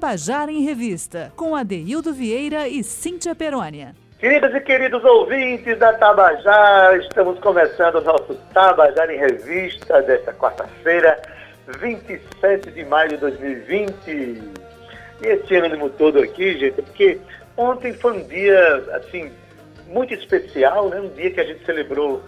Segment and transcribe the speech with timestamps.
[0.00, 3.94] Tabajara em Revista, com Adeildo Vieira e Cíntia Perônia.
[4.18, 11.20] Queridas e queridos ouvintes da Tabajara, estamos começando o nosso Tabajara em Revista desta quarta-feira,
[11.78, 14.08] 27 de maio de 2020.
[14.08, 14.42] E
[15.22, 17.20] esse ânimo todo aqui, gente, é porque
[17.54, 19.30] ontem foi um dia, assim,
[19.86, 20.98] muito especial, né?
[20.98, 22.22] Um dia que a gente celebrou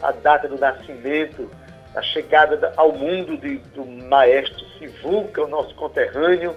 [0.00, 1.50] a data do nascimento,
[1.94, 6.56] a chegada ao mundo de, do maestro Sivuca, o nosso conterrâneo,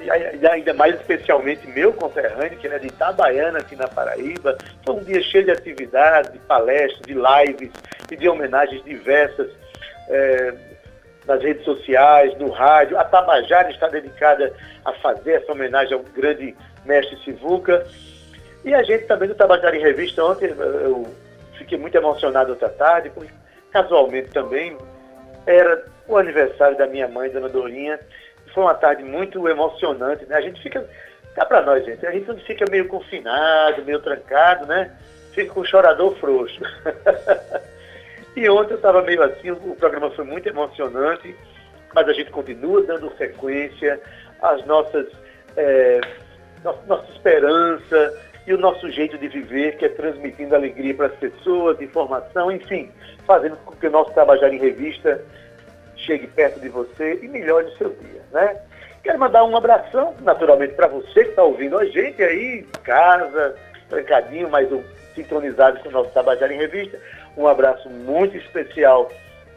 [0.00, 4.56] e ainda mais especialmente meu conterrâneo, que é de Itabaiana, aqui na Paraíba.
[4.84, 7.70] Foi um dia cheio de atividades, de palestras, de lives
[8.10, 9.50] e de homenagens diversas
[10.08, 10.54] é,
[11.26, 12.98] nas redes sociais, no rádio.
[12.98, 14.54] A Tabajara está dedicada
[14.84, 17.84] a fazer essa homenagem ao grande mestre Sivuca.
[18.64, 21.06] E a gente também do Tabajara em Revista, ontem eu
[21.58, 23.32] fiquei muito emocionado outra tarde, porque
[23.70, 24.76] casualmente também
[25.46, 27.98] era o aniversário da minha mãe, Dona Dorinha,
[28.48, 30.36] foi uma tarde muito emocionante, né?
[30.36, 30.84] A gente fica,
[31.34, 34.90] cá para nós, gente, a gente fica meio confinado, meio trancado, né?
[35.32, 36.60] Fica com chorador frouxo.
[38.36, 41.34] e ontem eu estava meio assim, o programa foi muito emocionante,
[41.94, 44.00] mas a gente continua dando sequência
[44.40, 45.06] às nossas,
[45.56, 46.00] é,
[46.62, 51.16] nossa, nossa esperança e o nosso jeito de viver, que é transmitindo alegria para as
[51.16, 52.90] pessoas, informação, enfim,
[53.26, 55.22] fazendo com que o nosso trabalhar em revista
[55.96, 58.56] chegue perto de você e melhore o seu dia, né?
[59.02, 63.54] Quero mandar um abração, naturalmente, para você que está ouvindo a gente aí em casa,
[63.88, 64.68] trancadinho, mas
[65.14, 66.98] sintonizado com o nosso Tabajara em Revista.
[67.36, 69.10] Um abraço muito especial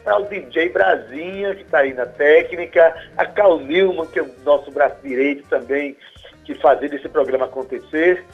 [0.04, 4.34] para o DJ Brasinha, que está aí na técnica, a Cal Nilman, que é o
[4.44, 5.96] nosso braço direito também,
[6.44, 8.24] que fazia esse programa acontecer.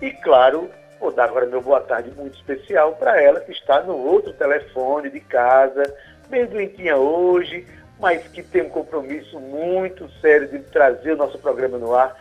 [0.00, 3.96] E, claro, vou dar agora meu boa tarde muito especial para ela, que está no
[3.96, 5.82] outro telefone de casa,
[6.28, 7.66] bem doentinha hoje,
[7.98, 12.16] mas que tem um compromisso muito sério de trazer o nosso programa no ar.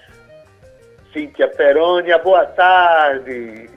[1.14, 3.70] Cíntia Perônia, boa tarde.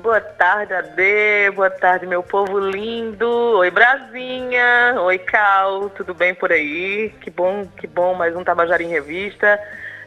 [0.00, 1.50] Boa tarde, Ade.
[1.54, 3.28] Boa tarde, meu povo lindo.
[3.58, 4.96] Oi, Brasinha.
[5.02, 5.90] Oi, Cal.
[5.90, 7.12] Tudo bem por aí?
[7.20, 8.14] Que bom, que bom.
[8.14, 9.60] Mais um Tabajara em Revista.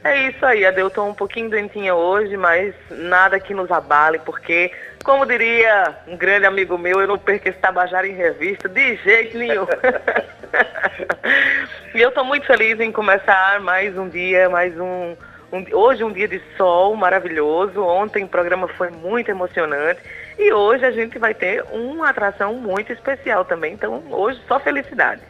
[0.04, 0.82] É isso aí, Ade.
[0.82, 4.70] Eu tô um pouquinho doentinha hoje, mas nada que nos abale, porque
[5.04, 9.38] como diria um grande amigo meu, eu não perco esse Tabajara em revista de jeito
[9.38, 9.66] nenhum.
[11.96, 15.16] e eu estou muito feliz em começar mais um dia, mais um,
[15.54, 17.82] um, Hoje um dia de sol maravilhoso.
[17.82, 20.02] Ontem o programa foi muito emocionante.
[20.38, 23.74] E hoje a gente vai ter uma atração muito especial também.
[23.74, 25.22] Então hoje só felicidade.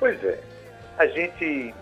[0.00, 0.38] Pois é.
[0.98, 1.72] A gente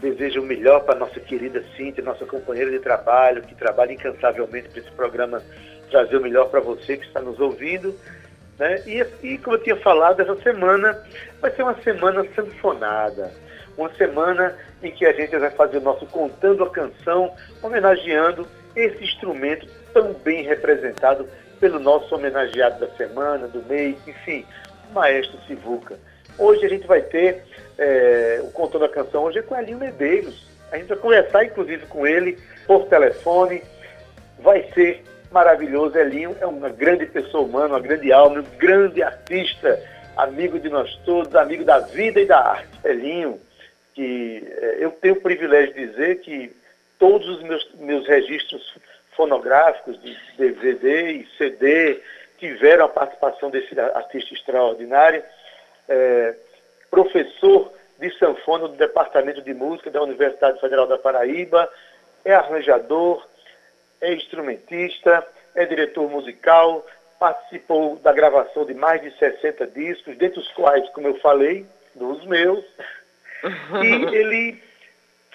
[0.00, 4.80] deseja o melhor para nossa querida Cíntia, nossa companheira de trabalho, que trabalha incansavelmente para
[4.80, 5.42] esse programa
[5.90, 7.94] trazer o melhor para você que está nos ouvindo.
[8.58, 8.82] Né?
[8.86, 11.00] E, e, como eu tinha falado, essa semana
[11.40, 13.32] vai ser uma semana sanfonada.
[13.76, 19.02] Uma semana em que a gente vai fazer o nosso Contando a Canção, homenageando esse
[19.02, 21.28] instrumento tão bem representado
[21.58, 24.44] pelo nosso homenageado da semana, do mês, enfim,
[24.90, 25.98] o Maestro Sivuca.
[26.38, 27.42] Hoje a gente vai ter
[27.78, 30.46] é, o Contando a Canção, hoje é com Elinho Medeiros.
[30.72, 33.62] A gente vai conversar, inclusive, com ele por telefone.
[34.40, 35.96] Vai ser maravilhoso.
[35.96, 39.80] Elinho é uma grande pessoa humana, uma grande alma, um grande artista,
[40.16, 42.68] amigo de nós todos, amigo da vida e da arte.
[42.84, 43.40] Elinho,
[43.94, 46.54] que é, eu tenho o privilégio de dizer que
[46.98, 48.76] todos os meus, meus registros
[49.16, 52.00] fonográficos de DVD e CD
[52.38, 55.22] tiveram a participação desse artista extraordinário.
[55.88, 56.34] É,
[56.90, 61.70] professor de sanfona do Departamento de Música da Universidade Federal da Paraíba,
[62.24, 63.26] é arranjador,
[64.00, 66.84] é instrumentista, é diretor musical,
[67.18, 72.24] participou da gravação de mais de 60 discos, dentre os quais, como eu falei, dos
[72.26, 72.64] meus.
[73.82, 74.62] e ele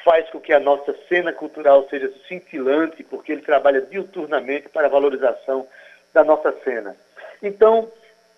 [0.04, 4.90] faz com que a nossa cena cultural seja cintilante, porque ele trabalha diuturnamente para a
[4.90, 5.68] valorização
[6.14, 6.96] da nossa cena.
[7.42, 7.92] Então,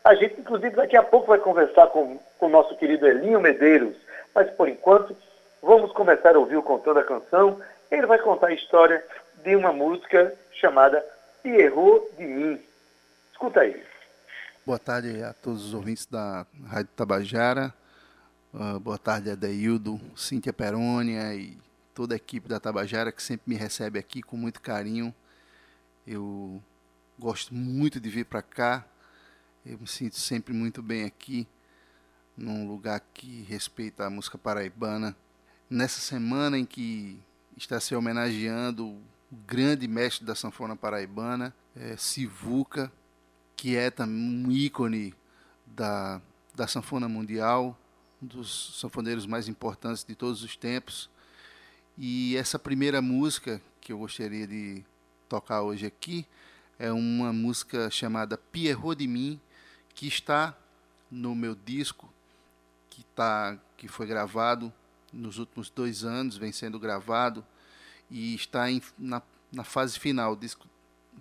[0.03, 3.95] a gente, inclusive, daqui a pouco vai conversar com, com o nosso querido Elinho Medeiros,
[4.33, 5.15] mas, por enquanto,
[5.61, 7.61] vamos começar a ouvir o Contando a Canção.
[7.89, 9.03] Ele vai contar a história
[9.43, 11.05] de uma música chamada
[11.43, 12.61] Pierrot de Mim.
[13.31, 13.83] Escuta aí.
[14.65, 17.73] Boa tarde a todos os ouvintes da Rádio Tabajara.
[18.53, 21.57] Uh, boa tarde, Adeildo, Cíntia Perônia e
[21.93, 25.13] toda a equipe da Tabajara que sempre me recebe aqui com muito carinho.
[26.05, 26.61] Eu
[27.17, 28.85] gosto muito de vir para cá.
[29.63, 31.47] Eu me sinto sempre muito bem aqui,
[32.35, 35.15] num lugar que respeita a música paraibana.
[35.69, 37.19] Nessa semana em que
[37.55, 39.01] está se homenageando o
[39.45, 42.91] grande mestre da sanfona paraibana, é, Sivuca,
[43.55, 45.13] que é um ícone
[45.63, 46.19] da,
[46.55, 47.77] da sanfona mundial,
[48.19, 51.07] um dos sanfoneiros mais importantes de todos os tempos.
[51.95, 54.83] E essa primeira música que eu gostaria de
[55.29, 56.25] tocar hoje aqui
[56.79, 59.39] é uma música chamada Pierrot de mim,
[60.01, 60.57] que está
[61.11, 62.11] no meu disco,
[62.89, 64.73] que, tá, que foi gravado
[65.13, 67.45] nos últimos dois anos, vem sendo gravado
[68.09, 69.21] e está em, na,
[69.51, 70.33] na fase final.
[70.33, 70.67] O disco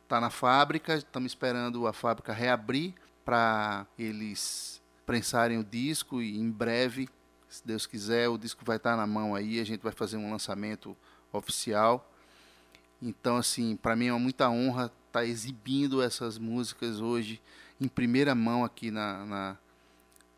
[0.02, 6.50] está na fábrica, estamos esperando a fábrica reabrir para eles prensarem o disco e em
[6.50, 7.06] breve,
[7.50, 10.16] se Deus quiser, o disco vai estar tá na mão aí, a gente vai fazer
[10.16, 10.96] um lançamento
[11.30, 12.10] oficial.
[13.02, 17.42] Então, assim, para mim é uma muita honra estar tá exibindo essas músicas hoje
[17.80, 19.58] em primeira mão aqui na, na,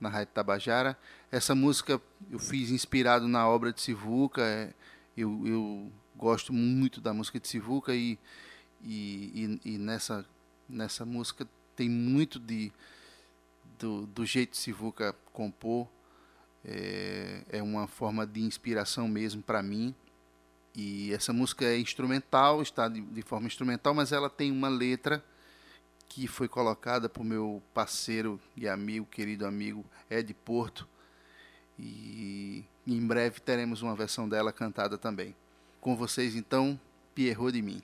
[0.00, 0.96] na Rádio Tabajara.
[1.30, 2.00] Essa música
[2.30, 4.42] eu fiz inspirado na obra de Sivuca.
[4.42, 4.72] É,
[5.16, 8.18] eu, eu gosto muito da música de Sivuca e,
[8.82, 10.24] e, e, e, nessa,
[10.68, 12.72] nessa música tem muito de,
[13.78, 15.88] do, do jeito Sivuca compor.
[16.64, 19.94] É, é uma forma de inspiração mesmo para mim.
[20.74, 25.22] E essa música é instrumental, está de, de, forma instrumental, mas ela tem uma letra
[26.14, 30.86] que foi colocada por meu parceiro e amigo, querido amigo Ed Porto.
[31.78, 35.34] E em breve teremos uma versão dela cantada também.
[35.80, 36.78] Com vocês então,
[37.14, 37.82] Pierrot de mim.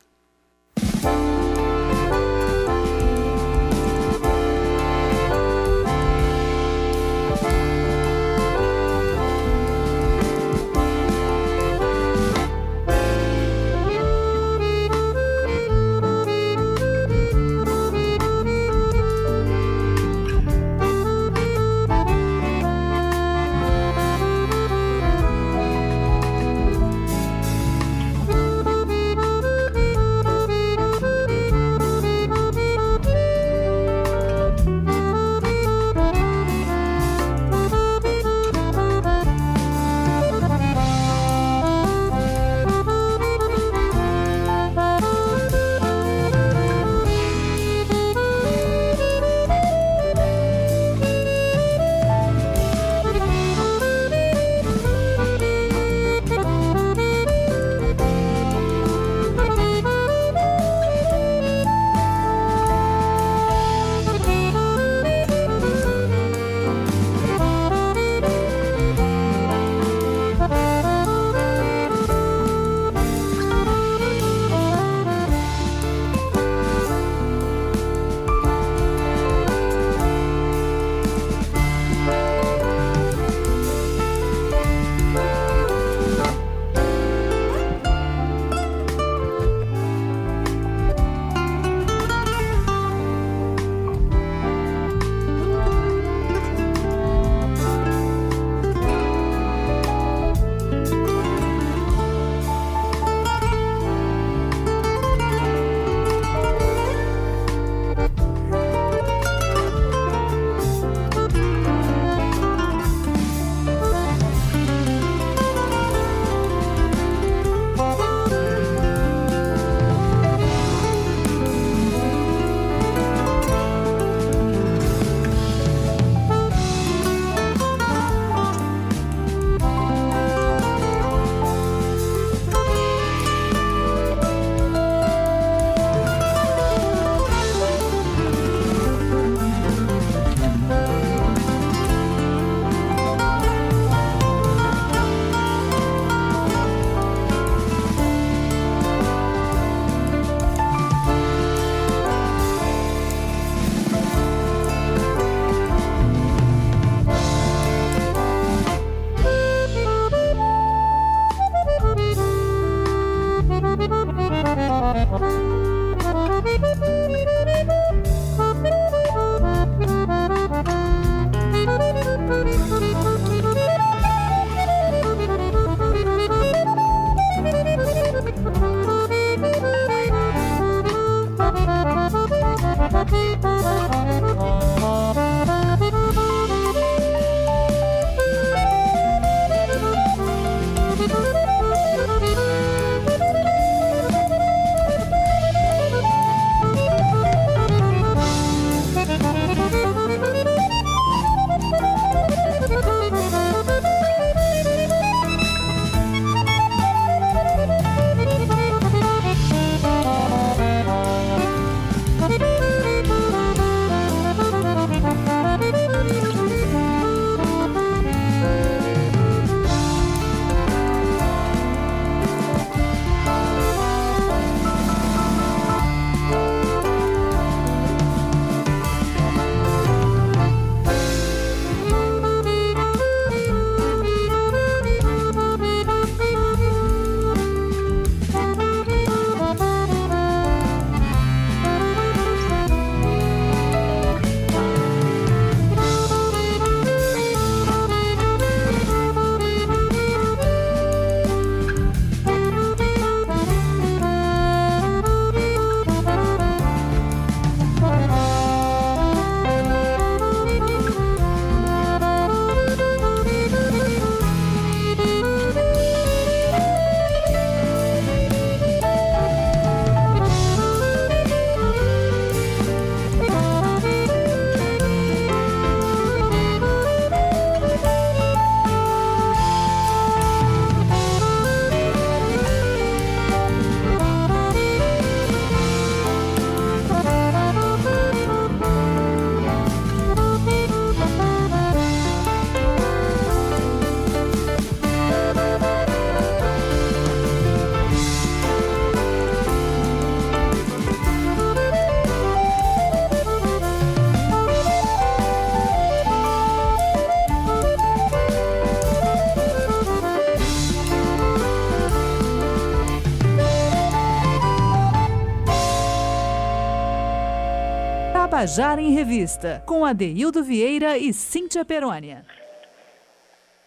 [318.39, 322.25] Tabajara em Revista, com Adeildo Vieira e Cíntia Perônia.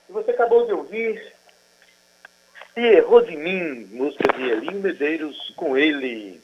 [0.08, 1.34] Você acabou de ouvir
[2.78, 6.40] E Errou de Mim, música de Elinho Medeiros com ele.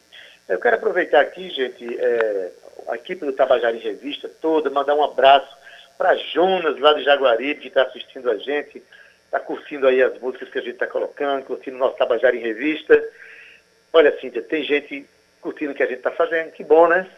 [0.45, 2.51] Eu quero aproveitar aqui, gente, é,
[2.89, 5.57] a equipe do Tabajara em Revista toda, mandar um abraço
[5.97, 8.83] para Jonas, lá de Jaguaribe, que está assistindo a gente,
[9.23, 12.41] está curtindo aí as músicas que a gente está colocando, curtindo o nosso Tabajara em
[12.41, 13.01] Revista.
[13.93, 15.07] Olha, Cíntia, tem gente
[15.39, 17.09] curtindo o que a gente está fazendo, que bom, né?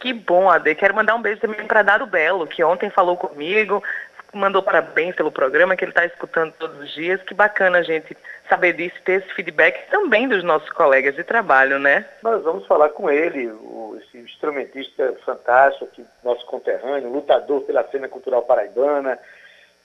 [0.00, 0.74] Que bom, Ade.
[0.74, 3.84] Quero mandar um beijo também para Dado Belo, que ontem falou comigo,
[4.32, 7.22] mandou parabéns pelo programa, que ele está escutando todos os dias.
[7.22, 8.16] Que bacana gente
[8.48, 12.06] saber disso, ter esse feedback também dos nossos colegas de trabalho, né?
[12.22, 18.08] Nós vamos falar com ele, o, esse instrumentista fantástico, aqui, nosso conterrâneo, lutador pela cena
[18.08, 19.18] cultural paraibana,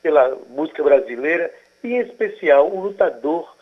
[0.02, 1.52] pela música brasileira,
[1.84, 3.54] e em especial o lutador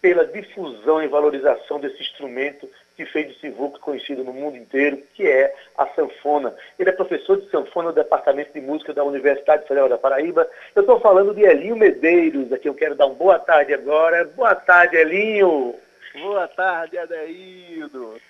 [0.00, 5.26] pela difusão e valorização desse instrumento que fez de Sivuca conhecido no mundo inteiro, que
[5.26, 6.54] é a sanfona.
[6.78, 10.48] Ele é professor de sanfona no Departamento de Música da Universidade Federal da Paraíba.
[10.74, 14.24] Eu estou falando de Elinho Medeiros, a quem eu quero dar uma boa tarde agora.
[14.24, 15.74] Boa tarde, Elinho.
[16.14, 18.20] Boa tarde, Adeildo.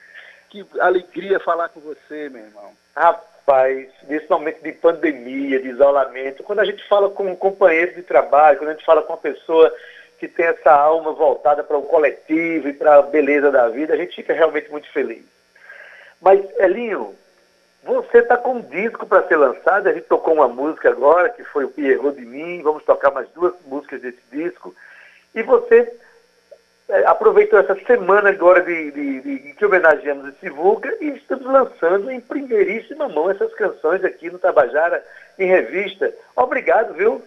[0.48, 2.72] Que alegria falar com você, meu irmão.
[2.94, 8.02] Rapaz, nesse momento de pandemia, de isolamento, quando a gente fala com um companheiro de
[8.02, 9.74] trabalho, quando a gente fala com uma pessoa
[10.22, 13.96] que tem essa alma voltada para o coletivo e para a beleza da vida, a
[13.96, 15.24] gente fica realmente muito feliz.
[16.20, 17.16] Mas, Elinho,
[17.82, 21.42] você está com um disco para ser lançado, a gente tocou uma música agora, que
[21.42, 24.72] foi o Pierrot de Mim, vamos tocar mais duas músicas desse disco,
[25.34, 25.92] e você
[26.88, 32.12] é, aproveitou essa semana agora de, de, de, que homenageamos esse Vulca e estamos lançando
[32.12, 35.04] em primeiríssima mão essas canções aqui no Tabajara,
[35.36, 36.14] em revista.
[36.36, 37.20] Obrigado, viu?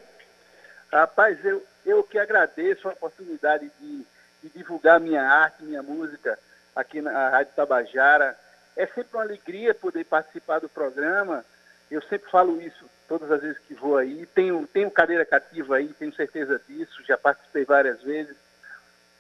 [0.94, 4.06] Rapaz, eu, eu que agradeço a oportunidade de,
[4.44, 6.38] de divulgar minha arte, minha música
[6.76, 8.38] aqui na Rádio Tabajara.
[8.76, 11.46] É sempre uma alegria poder participar do programa.
[11.90, 14.26] Eu sempre falo isso todas as vezes que vou aí.
[14.28, 18.36] Tenho, tenho cadeira cativa aí, tenho certeza disso, já participei várias vezes.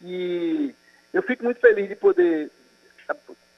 [0.02, 0.76] E
[1.14, 2.52] eu fico muito feliz de poder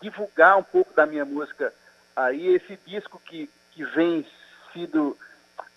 [0.02, 1.74] divulgar um pouco da minha música
[2.16, 2.54] aí.
[2.54, 4.28] Esse disco que, que vem,
[4.74, 5.18] sido,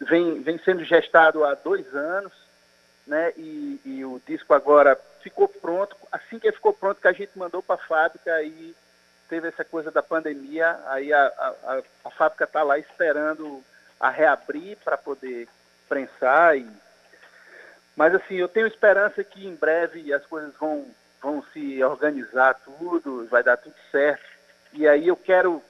[0.00, 2.39] vem, vem sendo gestado há dois anos
[3.10, 3.32] né?
[3.36, 5.96] E, e, o disco agora ficou pronto.
[6.12, 8.74] Assim que ele ficou pronto, que a gente mandou para a fábrica, aí
[9.28, 13.62] teve essa coisa da pandemia, aí a, a, a fábrica está lá esperando
[13.98, 15.48] a reabrir para poder
[15.88, 16.56] prensar.
[16.56, 16.66] E...
[17.96, 20.86] Mas assim, eu tenho esperança que em breve as coisas vão,
[21.20, 24.24] vão se organizar tudo, vai dar tudo certo.
[24.72, 25.60] E aí eu quero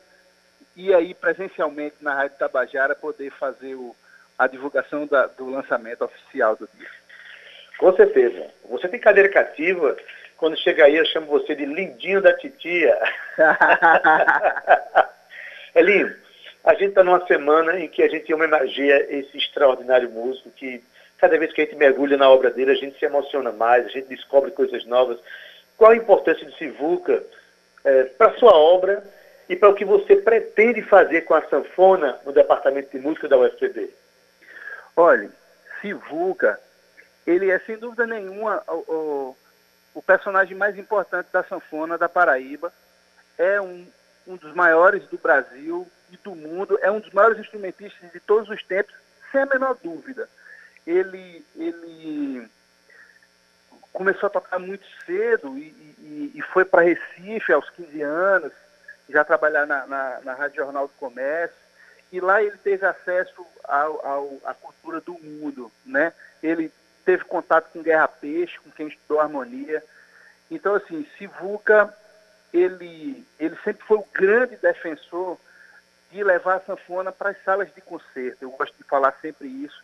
[0.76, 3.96] ir aí presencialmente na Rádio Tabajara poder fazer o,
[4.38, 7.00] a divulgação da, do lançamento oficial do disco.
[7.80, 8.46] Com certeza.
[8.68, 9.96] Você tem cadeira cativa.
[10.36, 12.94] Quando chega aí, eu chamo você de lindinho da titia.
[15.74, 16.14] Elinho,
[16.62, 20.84] a gente está numa semana em que a gente homenageia esse extraordinário músico que
[21.16, 23.88] cada vez que a gente mergulha na obra dele, a gente se emociona mais, a
[23.88, 25.18] gente descobre coisas novas.
[25.78, 27.24] Qual a importância de Sivuca
[27.82, 29.02] é, para a sua obra
[29.48, 33.38] e para o que você pretende fazer com a sanfona no Departamento de Música da
[33.38, 33.88] UFPB?
[34.94, 35.30] Olha,
[35.80, 36.60] Sivuca
[37.26, 39.36] ele é, sem dúvida nenhuma, o, o,
[39.94, 42.72] o, personagem mais importante da sanfona da Paraíba.
[43.36, 43.86] É um,
[44.26, 46.78] um dos maiores do Brasil e do mundo.
[46.82, 48.94] É um dos maiores instrumentistas de todos os tempos,
[49.30, 50.28] sem a menor dúvida.
[50.86, 52.48] Ele, ele
[53.92, 58.52] começou a tocar muito cedo e, e, e foi para Recife aos 15 anos,
[59.08, 61.56] já trabalhar na, na, na Rádio Jornal do Comércio.
[62.12, 66.12] E lá ele teve acesso à cultura do mundo, né?
[66.42, 66.72] Ele
[67.10, 69.82] teve contato com Guerra Peixe, com quem estudou harmonia.
[70.48, 71.92] Então, assim, Sivuca,
[72.52, 75.36] ele, ele sempre foi o grande defensor
[76.12, 78.44] de levar a sanfona para as salas de concerto.
[78.44, 79.82] Eu gosto de falar sempre isso,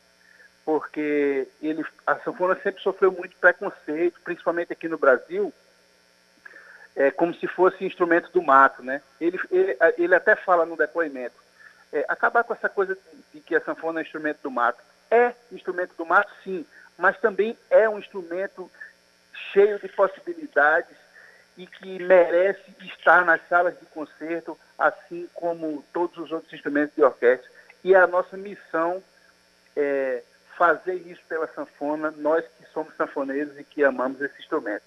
[0.64, 5.52] porque ele, a sanfona sempre sofreu muito preconceito, principalmente aqui no Brasil,
[6.95, 9.02] é, como se fosse instrumento do mato, né?
[9.21, 11.35] Ele, ele, ele até fala no depoimento,
[11.92, 13.00] é, acabar com essa coisa de,
[13.35, 14.80] de que a sanfona é instrumento do mato.
[15.11, 16.66] É instrumento do mato, sim,
[16.99, 18.71] mas também é um instrumento
[19.53, 20.97] cheio de possibilidades
[21.57, 27.03] e que merece estar nas salas de concerto, assim como todos os outros instrumentos de
[27.03, 27.49] orquestra.
[27.83, 29.03] E é a nossa missão
[29.75, 30.23] é
[30.57, 34.83] fazer isso pela sanfona, nós que somos sanfoneiros e que amamos esse instrumento.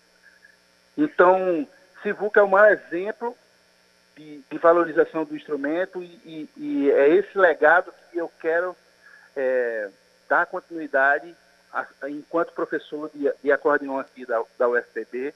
[0.98, 1.68] Então,
[2.02, 3.38] Sivuca é o maior exemplo
[4.16, 8.76] de, de valorização do instrumento e, e, e, é esse legado que eu quero
[9.36, 9.90] é,
[10.28, 11.36] dar continuidade
[12.10, 15.34] enquanto professor de, de acordeon aqui da, da UFPB,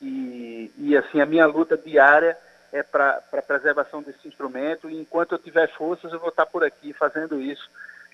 [0.00, 2.36] e, e assim, a minha luta diária
[2.72, 4.90] é para a preservação desse instrumento.
[4.90, 7.68] E enquanto eu tiver forças, eu vou estar por aqui fazendo isso.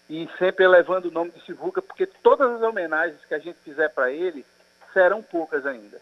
[0.08, 3.88] E sempre elevando o nome de Sivuca, porque todas as homenagens que a gente fizer
[3.88, 4.44] para ele
[4.92, 6.00] serão poucas ainda.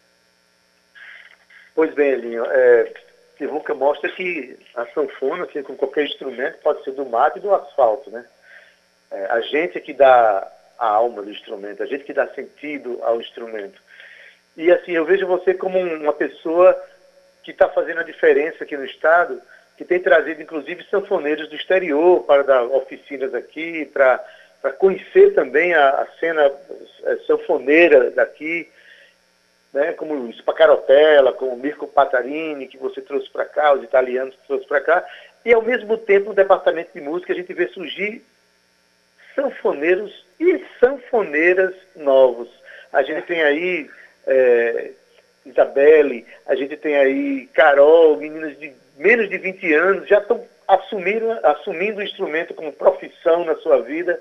[1.74, 2.92] Pois bem, Elinho, é,
[3.38, 7.54] Sivuca mostra que a sanfona, assim, com qualquer instrumento, pode ser do mato e do
[7.54, 8.26] asfalto, né?
[9.10, 13.20] É, a gente que dá a alma do instrumento, a gente que dá sentido ao
[13.20, 13.80] instrumento.
[14.56, 16.74] E assim, eu vejo você como uma pessoa
[17.44, 19.40] que está fazendo a diferença aqui no Estado,
[19.76, 24.18] que tem trazido inclusive sanfoneiros do exterior para dar oficinas aqui, para
[24.78, 28.66] conhecer também a, a cena a sanfoneira daqui,
[29.72, 34.34] né, como o Spacarotella, como o Mirko Patarini, que você trouxe para cá, os italianos
[34.34, 35.06] que trouxe para cá,
[35.44, 38.24] e ao mesmo tempo no departamento de música a gente vê surgir
[39.34, 42.48] sanfoneiros e sanfoneiras novos.
[42.92, 43.88] A gente tem aí
[44.26, 44.90] é,
[45.44, 51.30] Isabelle, a gente tem aí Carol, meninas de menos de 20 anos, já estão assumindo,
[51.42, 54.18] assumindo o instrumento como profissão na sua vida.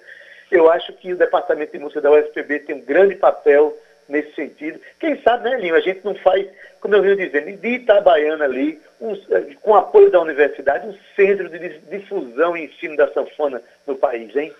[0.51, 3.77] Eu acho que o Departamento de Música da UFPB tem um grande papel
[4.07, 4.79] nesse sentido.
[4.99, 6.47] Quem sabe, né, Linho, a gente não faz,
[6.81, 9.15] como eu venho dizendo, de Itabaiana ali, um,
[9.61, 14.51] com apoio da universidade, um centro de difusão e ensino da sanfona no país, hein?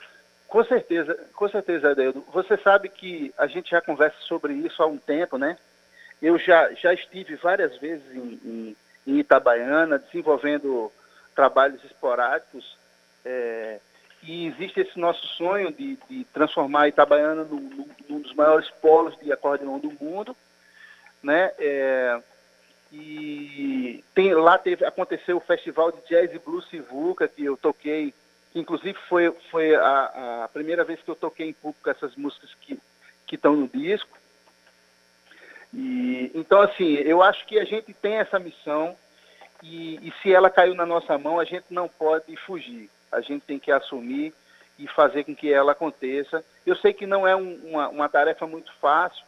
[0.50, 2.26] Com certeza, com certeza, Adeildo.
[2.34, 5.58] Você sabe que a gente já conversa sobre isso há um tempo, né?
[6.22, 8.76] Eu já, já estive várias vezes em, em,
[9.08, 10.92] em Itabaiana, desenvolvendo
[11.36, 12.78] trabalhos esporádicos,
[13.24, 13.80] é,
[14.24, 19.32] e existe esse nosso sonho de, de transformar Itabaiana num, num, dos maiores polos de
[19.32, 20.36] acordeão do mundo,
[21.22, 21.52] né?
[21.60, 22.20] É,
[22.92, 28.14] e tem, lá teve, aconteceu o Festival de Jazz e Blues Sivuca, que eu toquei,
[28.52, 32.50] que inclusive foi, foi a, a primeira vez que eu toquei em público essas músicas
[32.62, 32.80] que
[33.32, 34.18] estão no disco.
[35.74, 38.96] E, então, assim, eu acho que a gente tem essa missão
[39.62, 42.90] e, e, se ela caiu na nossa mão, a gente não pode fugir.
[43.12, 44.34] A gente tem que assumir
[44.78, 46.44] e fazer com que ela aconteça.
[46.66, 49.24] Eu sei que não é um, uma, uma tarefa muito fácil,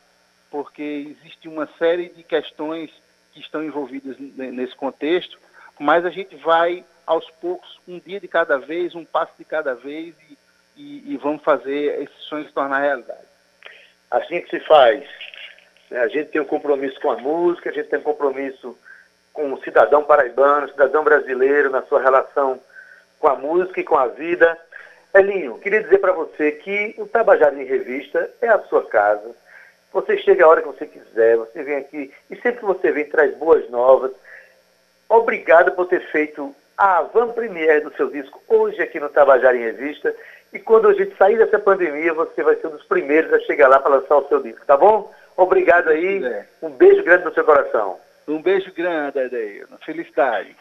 [0.49, 2.89] porque existe uma série de questões
[3.34, 5.38] que estão envolvidas nesse contexto,
[5.79, 9.75] mas a gente vai aos poucos, um dia de cada vez, um passo de cada
[9.75, 10.37] vez e,
[10.75, 13.27] e, e vamos fazer esse sonho se tornar realidade.
[14.09, 15.03] Assim que se faz.
[15.89, 15.99] Né?
[15.99, 18.77] A gente tem um compromisso com a música, a gente tem um compromisso
[19.33, 22.59] com o cidadão paraibano, cidadão brasileiro, na sua relação
[23.19, 24.57] com a música e com a vida.
[25.13, 29.35] Elinho, queria dizer para você que o Tabajara em Revista é a sua casa.
[29.93, 33.05] Você chega a hora que você quiser, você vem aqui e sempre que você vem
[33.05, 34.11] traz boas novas.
[35.09, 39.61] Obrigado por ter feito a van premiere do seu disco hoje aqui no Tabajara em
[39.61, 40.15] Revista.
[40.51, 43.67] E quando a gente sair dessa pandemia, você vai ser um dos primeiros a chegar
[43.67, 45.13] lá para lançar o seu disco, tá bom?
[45.37, 46.25] Obrigado aí.
[46.25, 46.47] É.
[46.59, 47.99] Um beijo grande no seu coração.
[48.27, 49.67] Um beijo grande, Adeir.
[49.85, 50.55] Felicidade.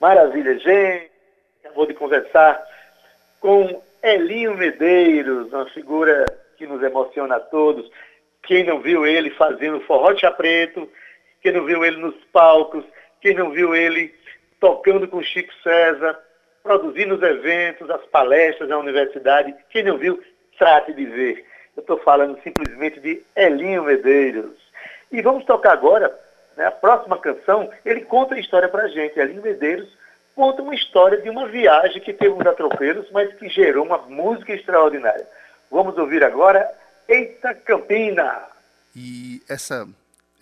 [0.00, 1.10] Maravilha, gente.
[1.62, 2.64] Acabou de conversar
[3.38, 6.24] com Elinho Medeiros, uma figura
[6.56, 7.90] que nos emociona a todos.
[8.42, 10.88] Quem não viu ele fazendo forró chá preto,
[11.42, 12.84] quem não viu ele nos palcos,
[13.20, 14.14] quem não viu ele
[14.62, 16.16] tocando com Chico César,
[16.62, 20.22] produzindo os eventos, as palestras na universidade, quem não viu,
[20.56, 21.44] trate de ver.
[21.76, 24.56] Eu estou falando simplesmente de Elinho Medeiros.
[25.10, 26.16] E vamos tocar agora,
[26.56, 29.18] né, a próxima canção, ele conta a história para a gente.
[29.18, 29.88] Elinho Medeiros
[30.36, 34.52] conta uma história de uma viagem que teve uns atropelos, mas que gerou uma música
[34.52, 35.26] extraordinária.
[35.72, 36.72] Vamos ouvir agora
[37.08, 38.44] Eita Campina.
[38.94, 39.88] E essa,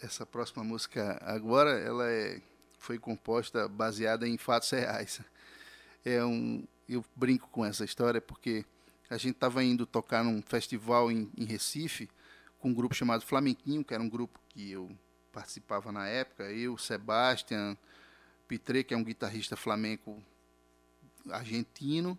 [0.05, 2.37] essa próxima música agora, ela é,
[2.81, 5.21] foi composta baseada em fatos reais.
[6.05, 8.65] É um, eu brinco com essa história porque
[9.09, 12.09] a gente estava indo tocar num festival em, em, Recife
[12.59, 14.91] com um grupo chamado Flamenquinho, que era um grupo que eu
[15.31, 17.77] participava na época, eu, Sebastian,
[18.49, 20.21] Pitre, que é um guitarrista flamenco
[21.31, 22.19] argentino,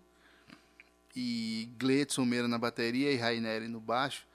[1.16, 4.26] e Gletson Meira na bateria e Raineri no baixo.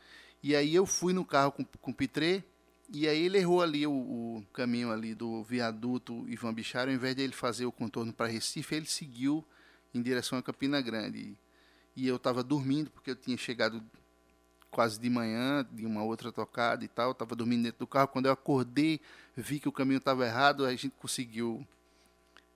[0.43, 2.45] E aí eu fui no carro com, com Pitre,
[2.93, 7.17] e aí ele errou ali o, o, caminho ali do viaduto Ivan Bichara, ao invés
[7.17, 9.45] de ele fazer o contorno para Recife, ele seguiu
[9.93, 11.37] em direção a Campina Grande
[11.97, 13.83] e eu estava dormindo porque eu tinha chegado
[14.71, 18.09] quase de manhã de uma outra tocada e tal, estava dormindo dentro do carro.
[18.09, 19.01] Quando eu acordei,
[19.35, 21.67] vi que o caminho estava errado, a gente conseguiu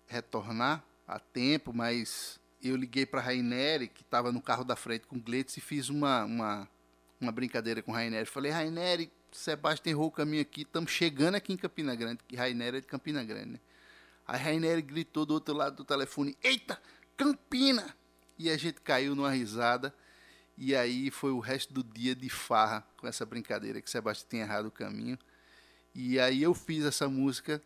[0.07, 5.16] retornar a tempo, mas eu liguei para Raineri, que estava no carro da frente com
[5.16, 6.69] o Gleitz, e fiz uma, uma,
[7.19, 8.27] uma brincadeira com Raineri.
[8.27, 12.79] Falei, Raineri, Sebastião errou o caminho aqui, estamos chegando aqui em Campina Grande, que Raineri
[12.79, 13.61] é de Campina Grande, né?
[14.27, 16.81] Aí Raineri gritou do outro lado do telefone, eita,
[17.16, 17.97] Campina!
[18.40, 19.95] e a gente caiu numa risada.
[20.57, 24.43] E aí foi o resto do dia de farra com essa brincadeira que Sebastião tinha
[24.43, 25.19] errado o caminho.
[25.95, 27.62] E aí eu fiz essa música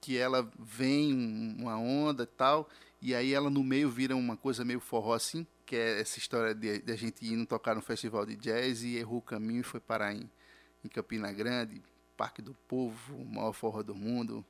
[0.00, 2.68] que ela vem uma onda e tal,
[3.00, 6.54] e aí ela no meio vira uma coisa meio forró assim, que é essa história
[6.54, 9.64] de, de a gente ir tocar no festival de jazz e errou o caminho e
[9.64, 10.30] foi parar em,
[10.86, 11.82] em Campina Grande,
[12.16, 14.44] Parque do Povo, maior forró do mundo.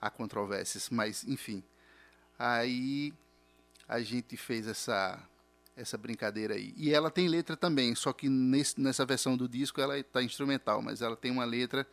[0.00, 1.62] Há controvérsias, mas enfim.
[2.38, 3.14] Aí
[3.88, 5.22] a gente fez essa
[5.76, 6.72] essa brincadeira aí.
[6.74, 10.80] E ela tem letra também, só que nesse, nessa versão do disco ela está instrumental,
[10.80, 11.86] mas ela tem uma letra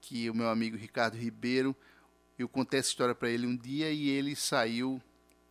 [0.00, 1.76] que o meu amigo Ricardo Ribeiro,
[2.36, 5.00] eu contei essa história para ele um dia e ele saiu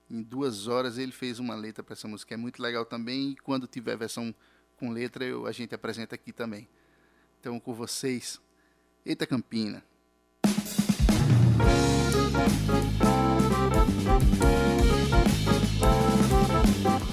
[0.10, 3.36] em duas horas, ele fez uma letra para essa música, é muito legal também, e
[3.38, 4.36] quando tiver versão
[4.76, 6.68] com letra eu, a gente apresenta aqui também.
[7.44, 8.40] Então, com vocês,
[9.06, 9.84] Eita Campina.
[16.86, 17.13] Música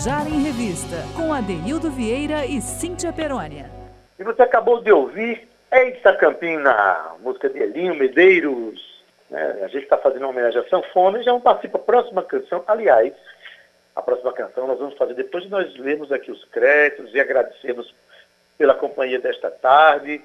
[0.00, 3.70] Tabajara em Revista, com Adeildo Vieira e Cíntia Perônia.
[4.18, 8.80] E você acabou de ouvir Eita Campina, música de Elinho Medeiros.
[9.28, 9.58] Né?
[9.62, 12.22] A gente está fazendo uma homenagem à sanfona e já vamos partir para a próxima
[12.22, 12.64] canção.
[12.66, 13.12] Aliás,
[13.94, 17.94] a próxima canção nós vamos fazer depois de nós lermos aqui os créditos e agradecermos
[18.56, 20.22] pela companhia desta tarde.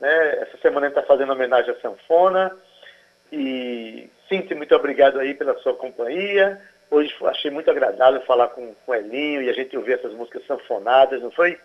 [0.00, 0.38] Né?
[0.40, 2.56] Essa semana a gente está fazendo homenagem à sanfona.
[3.30, 6.58] E Cíntia, muito obrigado aí pela sua companhia.
[6.90, 10.44] Hoje achei muito agradável falar com, com o Elinho e a gente ouvir essas músicas
[10.46, 11.56] sanfonadas, não foi?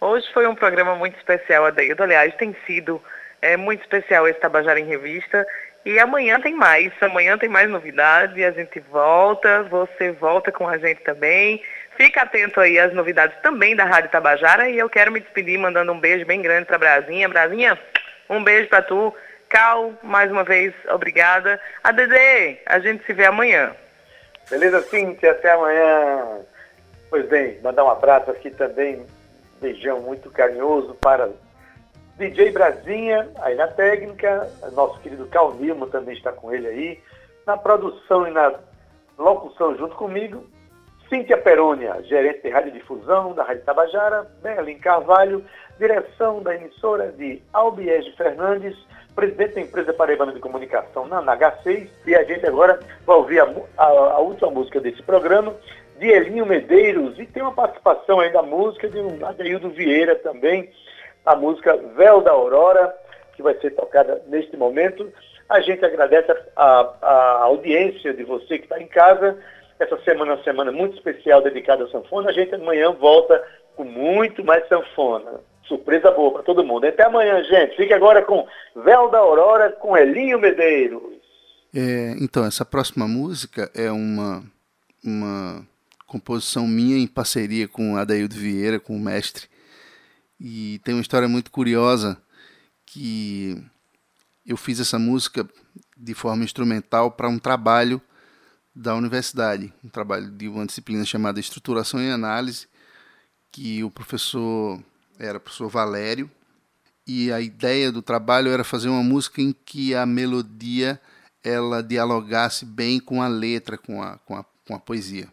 [0.00, 2.02] Hoje foi um programa muito especial, Adeildo.
[2.02, 3.00] Aliás, tem sido
[3.40, 5.46] é, muito especial esse Tabajara em Revista.
[5.84, 6.92] E amanhã tem mais.
[7.00, 8.44] Amanhã tem mais novidades.
[8.44, 9.62] A gente volta.
[9.64, 11.62] Você volta com a gente também.
[11.96, 14.68] Fica atento aí às novidades também da Rádio Tabajara.
[14.68, 17.28] E eu quero me despedir mandando um beijo bem grande para Brasinha.
[17.28, 17.78] Brasinha,
[18.28, 19.14] um beijo para tu.
[19.48, 21.60] Cal, mais uma vez, obrigada.
[21.84, 23.72] A Dede, a gente se vê amanhã.
[24.52, 25.30] Beleza, Cintia?
[25.30, 26.42] Até amanhã.
[27.08, 29.06] Pois bem, mandar um abraço aqui também.
[29.62, 31.30] Beijão muito carinhoso para
[32.18, 37.00] DJ Brasinha, aí na técnica, nosso querido Calvimo também está com ele aí,
[37.46, 38.52] na produção e na
[39.16, 40.44] locução junto comigo,
[41.08, 45.42] Cíntia Perônia, gerente de radiodifusão da Rádio Tabajara, Berlim Carvalho,
[45.78, 48.76] direção da emissora de Albiege Fernandes,
[49.14, 53.54] presidente da empresa Paraibana de Comunicação na NH6, e a gente agora vai ouvir a,
[53.78, 55.54] a, a última música desse programa,
[55.98, 60.70] de Elinho Medeiros, e tem uma participação aí da música de um Adeildo Vieira também,
[61.24, 62.94] a música Véu da Aurora,
[63.34, 65.12] que vai ser tocada neste momento.
[65.48, 69.38] A gente agradece a, a audiência de você que está em casa.
[69.78, 72.30] Essa semana é uma semana muito especial dedicada à sanfona.
[72.30, 73.42] A gente amanhã volta
[73.76, 75.40] com muito mais sanfona.
[75.72, 76.86] Surpresa boa para todo mundo.
[76.86, 77.76] Até amanhã, gente.
[77.76, 81.00] Fique agora com Véu da Aurora com Elinho Medeiros.
[81.74, 84.44] É, então, essa próxima música é uma,
[85.02, 85.66] uma
[86.06, 89.48] composição minha em parceria com Adaildo Vieira, com o mestre.
[90.38, 92.20] E tem uma história muito curiosa
[92.84, 93.56] que
[94.44, 95.48] eu fiz essa música
[95.96, 97.98] de forma instrumental para um trabalho
[98.76, 102.66] da universidade, um trabalho de uma disciplina chamada Estruturação e Análise,
[103.50, 104.78] que o professor
[105.22, 106.30] era o professor Valério,
[107.06, 111.00] e a ideia do trabalho era fazer uma música em que a melodia
[111.42, 115.28] ela dialogasse bem com a letra, com a, com a, com a poesia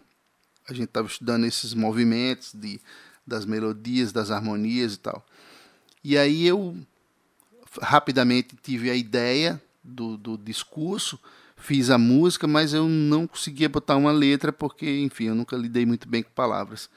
[0.69, 2.79] a gente estava estudando esses movimentos de,
[3.25, 5.25] das melodias, das harmonias e tal.
[6.03, 6.77] E aí eu
[7.81, 11.19] rapidamente tive a ideia do, do discurso,
[11.57, 15.85] fiz a música, mas eu não conseguia botar uma letra porque, enfim, eu nunca lidei
[15.85, 16.89] muito bem com palavras.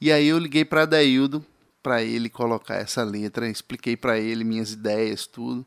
[0.00, 1.44] E aí eu liguei para Daildo
[1.86, 5.64] para ele colocar essa letra, expliquei para ele minhas ideias, tudo.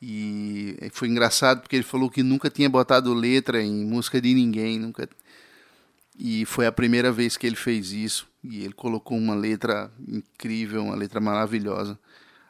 [0.00, 4.80] E foi engraçado porque ele falou que nunca tinha botado letra em música de ninguém,
[4.80, 5.08] nunca
[6.18, 8.26] e foi a primeira vez que ele fez isso.
[8.42, 11.96] E ele colocou uma letra incrível, uma letra maravilhosa.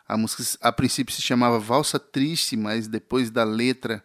[0.08, 4.02] A música, a princípio, se chamava Valsa Triste, mas depois da letra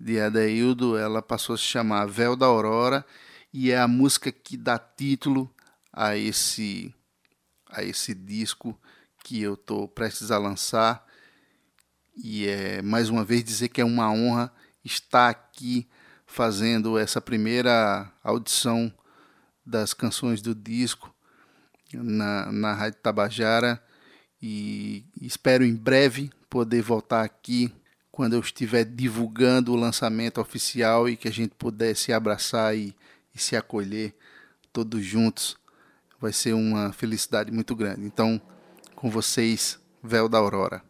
[0.00, 3.06] de Adaildo, ela passou a se chamar Véu da Aurora.
[3.52, 5.48] E é a música que dá título
[5.92, 6.92] a esse,
[7.74, 8.78] a esse disco
[9.22, 11.06] que eu estou prestes a lançar.
[12.16, 14.52] E é mais uma vez dizer que é uma honra
[14.84, 15.88] estar aqui
[16.26, 18.92] fazendo essa primeira audição
[19.64, 21.14] das canções do disco
[21.92, 23.82] na, na Rádio Tabajara
[24.42, 27.72] e espero em breve poder voltar aqui
[28.12, 32.94] quando eu estiver divulgando o lançamento oficial e que a gente pudesse abraçar e,
[33.34, 34.14] e se acolher
[34.72, 35.56] todos juntos.
[36.24, 38.06] Vai ser uma felicidade muito grande.
[38.06, 38.40] Então,
[38.96, 40.82] com vocês, Véu da Aurora.